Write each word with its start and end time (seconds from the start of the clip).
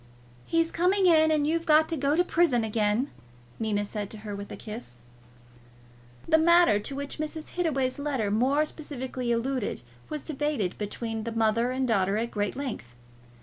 "He's 0.47 0.71
coming 0.71 1.05
in, 1.05 1.29
and 1.29 1.45
you've 1.45 1.67
got 1.67 1.87
to 1.89 1.95
go 1.95 2.15
to 2.15 2.23
prison 2.23 2.63
again," 2.63 3.11
Nina 3.59 3.85
said 3.85 4.09
to 4.09 4.17
her, 4.25 4.35
with 4.35 4.51
a 4.51 4.55
kiss. 4.55 4.99
The 6.27 6.39
matter 6.39 6.79
to 6.79 6.95
which 6.95 7.19
Mrs. 7.19 7.49
Hittaway's 7.49 7.99
letter 7.99 8.31
more 8.31 8.65
specially 8.65 9.31
alluded 9.31 9.83
was 10.09 10.23
debated 10.23 10.75
between 10.79 11.23
the 11.23 11.31
mother 11.31 11.69
and 11.69 11.87
daughter 11.87 12.17
at 12.17 12.31
great 12.31 12.55
length. 12.55 12.95